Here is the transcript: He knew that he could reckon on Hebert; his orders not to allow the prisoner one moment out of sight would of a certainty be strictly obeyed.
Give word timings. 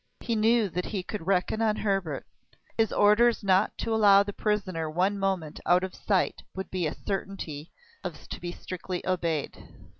He 0.19 0.35
knew 0.35 0.67
that 0.69 0.85
he 0.85 1.03
could 1.03 1.27
reckon 1.27 1.61
on 1.61 1.75
Hebert; 1.75 2.25
his 2.75 2.91
orders 2.91 3.43
not 3.43 3.77
to 3.77 3.93
allow 3.93 4.23
the 4.23 4.33
prisoner 4.33 4.89
one 4.89 5.19
moment 5.19 5.59
out 5.63 5.83
of 5.83 5.93
sight 5.93 6.41
would 6.55 6.73
of 6.73 6.75
a 6.81 6.95
certainty 7.05 7.69
be 8.39 8.51
strictly 8.51 9.05
obeyed. 9.05 9.55